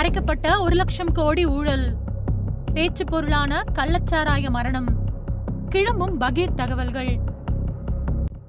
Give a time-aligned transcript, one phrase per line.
[0.00, 1.96] மறைக்கப்பட்ட ஒரு லட்சம் கோடி ஊழல்.
[2.72, 4.94] பேச்சு பொருளான கள்ளச்சாராய மரணம்.
[5.68, 7.20] கிளம்பும் பகீர் தகவல்கள்.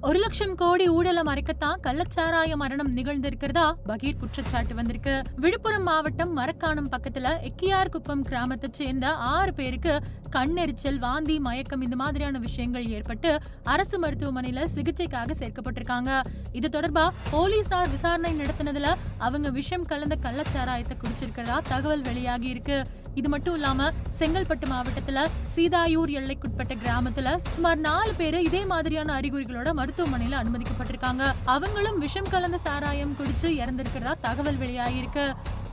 [0.08, 3.72] ஒரு லட்சம் கோடி ஊழலை மறைக்கத்தான் கள்ளச்சாராய மரணம் நிகழ்ந்திருக்கிறதா?
[3.88, 5.22] பகீர் குற்றச்சாட்டு வந்திருக்கு.
[5.36, 10.01] விழுப்புரம் மாவட்டம் மரக்காணம் பக்கத்துல எக்கியார் குப்பம் கிராமத்தை சேர்ந்த ஆறு பேருக்கு
[10.32, 16.22] கண்ணெரிச்சல் வாந்தி மயக்கம் இந்த மாதிரியான விஷயங்கள் ஏற்பட்டு அரசு மருத்துவமனையில சிகிச்சைக்காக சேர்க்கப்பட்டிருக்காங்க.
[16.52, 22.80] இது தொடர்பா போலீசார் விசாரணை நடத்தினதுல அவங்க விஷம் கலந்த கள்ளச்சாராயத்தை குடிச்சிருக்கிறதா தகவல் வெளியாகி இருக்கு.
[23.16, 25.26] இது மட்டும் இல்லாம செங்கல்பட்டு மாவட்டத்துல
[25.56, 31.34] சீதாயூர் எல்லைக்குட்பட்ட கிராமத்துல சுமார் நாலு பேரு இதே மாதிரியான அறிகுறிகளோட மருத்துவமனையில அனுமதிக்கப்பட்டிருக்காங்க.
[31.46, 35.26] அவங்களும் விஷம் கலந்த சாராயம் குடிச்சு இறந்திருக்கிறதா தகவல் வெளியாயிருக்கு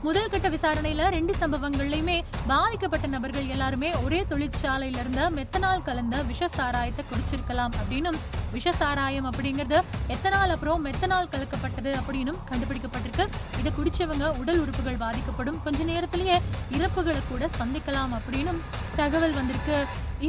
[0.05, 2.15] முதல் கட்ட விசாரணையில ரெண்டு சம்பவங்கள்லயுமே
[2.51, 8.19] பாதிக்கப்பட்ட நபர்கள் எல்லாருமே ஒரே தொழிற்சாலையில இருந்த மெத்தனால் கலந்த விஷ சாராயத்தை குடிச்சிருக்கலாம் அப்படின்னும்
[8.53, 9.79] விஷ சாராயம் அப்படிங்கிறது
[10.15, 13.25] எத்தனால் அப்புறம் மெத்தனால் கலக்கப்பட்டது அப்படின்னும் கண்டுபிடிக்கப்பட்டிருக்கு.
[13.59, 15.59] இதை குடிச்சவங்க உடல் உறுப்புகள் பாதிக்கப்படும்.
[15.65, 16.37] கொஞ்ச நேரத்திலேயே
[16.77, 18.61] இறப்புகளை கூட சந்திக்கலாம் அப்படின்னும்
[18.95, 19.77] தகவல் வந்திருக்கு.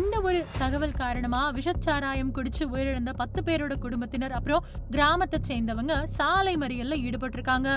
[0.00, 6.96] இந்த ஒரு தகவல் காரணமா விஷச்சாராயம் குடிச்சு உயிரிழந்த பத்து பேரோட குடும்பத்தினர் அப்புறம் கிராமத்தை சேர்ந்தவங்க சாலை மறியல்ல
[7.06, 7.70] ஈடுபட்டிருக்காங்க.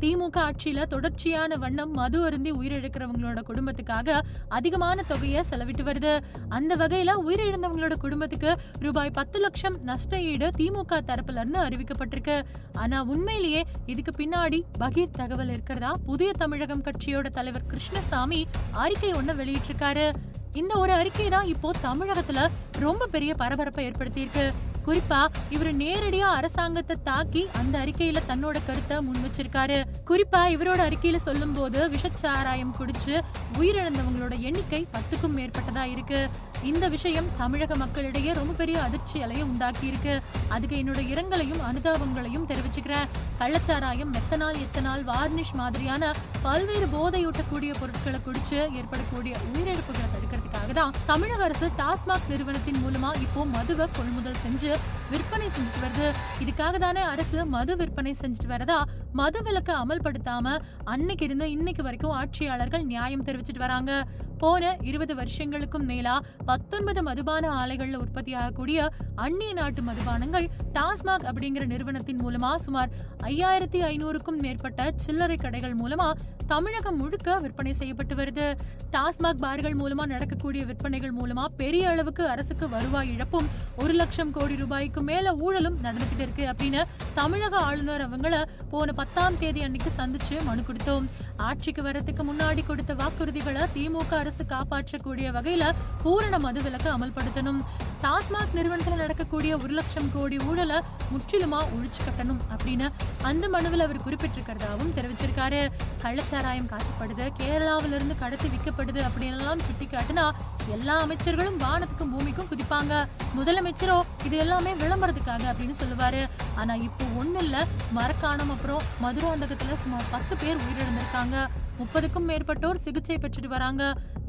[0.00, 6.12] திமுக ஆட்சியில தொடர்ச்சியான வண்ணம் மது அருந்தி உயிரிழக்கிறவங்களோட குடும்பத்துக்காக அதிகமான தொகையை செலவிட்டு வருது.
[6.48, 12.42] அந்த வகையில உயிரிழந்தவங்களோட குடும்பத்துக்கு ரூபாய் பத்து லட்சம் நஷ்ட ஈடு திமுக தரப்புல இருந்து அறிவிக்கப்பட்டிருக்கு.
[12.72, 15.92] ஆனா உண்மையிலேயே இதுக்கு பின்னாடி பகீர் தகவல் இருக்கிறதா?
[16.06, 20.08] புதிய தமிழகம் கட்சியோட தலைவர் கிருஷ்ணசாமி அறிக்கை ஒண்ணு வெளியிட்டிருக்காரு.
[20.52, 22.48] இந்த ஒரு அறிக்கை தான் இப்போ தமிழகத்துல
[22.78, 24.46] ரொம்ப பெரிய பரபரப்பை ஏற்படுத்தியிருக்கு.
[24.86, 29.78] குறிப்பா இவர் நேரடியா அரசாங்கத்தை தாக்கி அந்த அறிக்கையில தன்னோட கருத்தை முன் வச்சிருக்காரு
[30.10, 33.14] குறிப்பா இவரோட அறிக்கையில சொல்லும் போது விஷச்சாராயம் குடிச்சு
[33.58, 36.20] உயிரிழந்தவங்களோட எண்ணிக்கை பத்துக்கும் மேற்பட்டதா இருக்கு.
[36.62, 40.14] இந்த விஷயம் தமிழக மக்களிடையே ரொம்ப பெரிய அதிர்ச்சி அலையும் உண்டாக்கி இருக்கு
[40.48, 43.06] அதுக்கு என்னோட இரங்கலையும் அனுதாபங்களையும் தெரிவிச்சுக்கிறேன்.
[43.38, 51.68] கள்ளச்சாராயம் மெத்தனால் எத்தனால் வார்னிஷ் மாதிரியான பல்வேறு போதையூட்டக்கூடிய பொருட்களை குடிச்சு ஏற்படக்கூடிய உயிரிழப்புகளை தடுக்கிறதுக்காக தான் தமிழக அரசு
[51.78, 54.69] டாஸ்மாக் நிறுவனத்தின் மூலமா இப்போ மதுவை கொள்முதல் செஞ்சு
[55.10, 56.06] விற்பனை செஞ்சுட்டு வருது.
[56.44, 58.78] இதுக்காக தானே அரசு மது விற்பனை செஞ்சுட்டு வரதா?
[59.12, 63.92] மது விலக்கு அமல்படுத்தாம அன்னைக்கு இருந்து இன்னைக்கு வரைக்கும் ஆட்சியாளர்கள் நியாயம் தெரிவிச்சிட்டு வராங்க.
[64.40, 66.14] போன இருபது வருஷங்களுக்கும் மேலா
[66.46, 72.90] பத்தொன்பது மதுபான ஆலைகள்ல உற்பத்தி ஆகக்கூடிய அந்நிய நாட்டு மதுபானங்கள் டாஸ்மாக் அப்படிங்கிற நிறுவனத்தின் மூலமா சுமார்
[73.22, 76.08] ஐயாயிரத்தி ஐநூறுக்கும் மேற்பட்ட சில்லறை கடைகள் மூலமா
[76.46, 78.46] தமிழகம் முழுக்க விற்பனை செய்யப்பட்டு வருது.
[78.92, 85.02] டாஸ்மாக் பார்கள் மூலமா நடக்கக்கூடிய விற்பனைகள் மூலமா பெரிய அளவுக்கு அரசுக்கு வருவாய் இழப்பும் ஒரு லட்சம் கோடி ரூபாய்க்கு
[85.02, 86.82] மேல ஊழலும் நடந்துகிட்டு இருக்கு அப்படின்னு
[87.14, 91.06] தமிழக ஆளுநர் அவங்கள போன பத்தாம் தேதி அன்னைக்கு சந்திச்சு மனு கொடுத்தோம்.
[91.48, 97.60] ஆட்சிக்கு வரத்துக்கு முன்னாடி கொடுத்த வாக்குறுதிகளை திமுக அரசு காப்பாற்றக்கூடிய வகையில பூரண மதுவிலக்கு அமல்படுத்தணும்.
[98.02, 100.76] டாஸ்மாக் நிறுவனத்துல நடக்கக்கூடிய ஒரு லட்சம் கோடி ஊழலை
[101.12, 102.92] முற்றிலுமா ஒழிச்சு கட்டணும் அப்படின்னு
[103.22, 105.70] அந்த மனுவில் அவர் குறிப்பிட்டிருக்கிறதாவும் தெரிவிச்சிருக்காரு.
[106.02, 110.30] கள்ளச்சாராயம் காய்ச்சப்படுது கேரளாவில இருந்து கடத்தி விற்கப்படுது அப்படின்னு எல்லாம் சுட்டி காட்டினா
[110.68, 113.06] எல்லா அமைச்சர்களும் வானத்துக்கும் பூமிக்கும் குதிப்பாங்க.
[113.38, 116.28] முதலமைச்சரோ இது எல்லாமே விளம்பரத்துக்காக அப்படின்னு சொல்லுவாரு.
[116.54, 117.66] ஆனா இப்போ ஒண்ணு இல்ல.
[117.92, 121.46] மரக்காணம் அப்புறம் மதுராந்தகத்துல சுமார் பத்து பேர் உயிரிழந்திருக்காங்க.
[121.82, 123.82] முப்பதுக்கும் மேற்பட்டோர் சிகிச்சை பெற்றுட்டு வராங்க.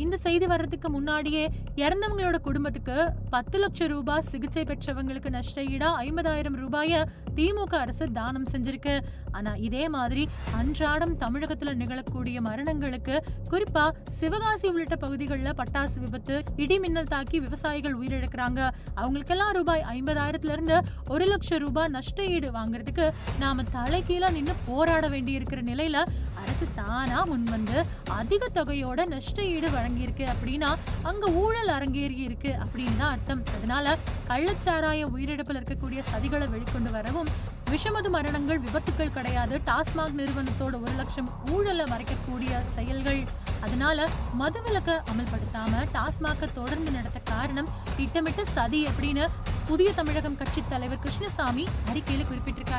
[0.03, 1.43] இந்த செய்தி வர்றதுக்கு முன்னாடியே
[1.83, 2.97] இறந்தவங்களோட குடும்பத்துக்கு
[3.33, 7.01] பத்து லட்சம் ரூபாய் சிகிச்சை பெற்றவங்களுக்கு நஷ்ட ஈடா ஐம்பதாயிரம் ரூபாய
[7.35, 8.95] திமுக அரசு தானம் செஞ்சிருக்கு.
[9.37, 10.23] ஆனா இதே மாதிரி
[10.59, 13.15] அன்றாடம் தமிழகத்துல நிகழக்கூடிய மரணங்களுக்கு
[13.51, 13.85] குறிப்பா
[14.19, 18.59] சிவகாசி உள்ளிட்ட பகுதிகளில் பட்டாசு விபத்து இடி மின்னல் தாக்கி விவசாயிகள் உயிரிழக்கிறாங்க.
[19.01, 20.77] அவங்களுக்கெல்லாம் ரூபாய் ஐம்பதாயிரத்துல இருந்து
[21.13, 23.07] ஒரு லட்சம் ரூபாய் நஷ்ட ஈடு வாங்குறதுக்கு
[23.43, 25.97] நாம தலைகீழா நின்னு போராட வேண்டி இருக்கிற நிலையில
[26.41, 27.19] அரசு தானா
[27.49, 33.43] வந்து அதிக தொகையோட நஷ்ட ஈடு வழங்கியிருக்கு அப்படின்னா அங்க ஊழல் அரங்கேறி இருக்கு அப்படின்னு தான் அர்த்தம்.
[33.55, 33.97] அதனால
[34.27, 37.27] கள்ளச்சாராய உயிரிழப்பில் இருக்கக்கூடிய சதிகளை வெளிக்கொண்டு வரவும்
[37.71, 39.61] விஷமது மரணங்கள் விபத்துக்கள் கிடையாது.
[39.65, 43.23] டாஸ்மாக் நிறுவனத்தோட ஒரு லட்சம் ஊழலை மறைக்கக்கூடிய செயல்கள்.
[43.61, 44.07] அதனால
[44.39, 49.27] மதுவிலக்க அமல்படுத்தாம டாஸ்மாக தொடர்ந்து நடத்த காரணம் திட்டமிட்ட சதி அப்படின்னு
[49.65, 52.69] புதிய தமிழகம் கட்சி தலைவர் கிருஷ்ணசாமி அறிக்கையில குறிப்பிட்டிருக்காரு.